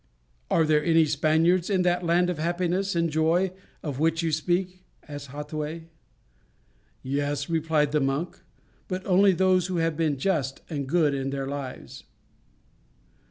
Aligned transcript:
"Are 0.49 0.63
there 0.65 0.83
any 0.83 1.05
Spaniards 1.05 1.69
in 1.69 1.83
that 1.83 2.03
land 2.03 2.31
of 2.31 2.39
happiness 2.39 2.95
and 2.95 3.07
joy 3.11 3.51
of 3.83 3.99
which 3.99 4.23
you 4.23 4.31
speak?" 4.31 4.83
asked 5.07 5.29
Hattuey. 5.29 5.89
"Yes," 7.03 7.51
replied 7.51 7.91
the 7.91 8.01
monk, 8.01 8.39
"but 8.87 9.05
only 9.05 9.33
those 9.33 9.67
who 9.67 9.77
have 9.77 9.95
been 9.95 10.17
just 10.17 10.61
and 10.71 10.87
good 10.89 11.13
in 11.13 11.29
their 11.29 11.45
lives." 11.45 12.05